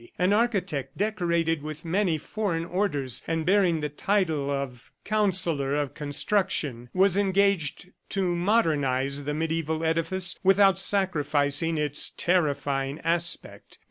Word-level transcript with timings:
An 0.17 0.33
architect, 0.33 0.97
decorated 0.97 1.61
with 1.61 1.85
many 1.85 2.17
foreign 2.17 2.65
orders, 2.65 3.21
and 3.27 3.45
bearing 3.45 3.81
the 3.81 3.89
title 3.89 4.49
of 4.49 4.91
"Councillor 5.05 5.75
of 5.75 5.93
Construction," 5.93 6.89
was 6.91 7.17
engaged 7.17 7.91
to 8.09 8.35
modernize 8.35 9.25
the 9.25 9.35
mediaeval 9.35 9.83
edifice 9.85 10.39
without 10.41 10.79
sacrificing 10.79 11.77
its 11.77 12.09
terrifying 12.09 12.99
aspect. 13.03 13.77